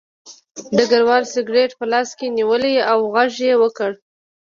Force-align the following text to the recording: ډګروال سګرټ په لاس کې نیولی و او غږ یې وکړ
ډګروال 0.75 1.23
سګرټ 1.33 1.71
په 1.79 1.85
لاس 1.91 2.09
کې 2.17 2.27
نیولی 2.37 2.73
و 2.81 2.85
او 2.91 2.99
غږ 3.13 3.33
یې 3.47 3.53
وکړ 3.61 3.91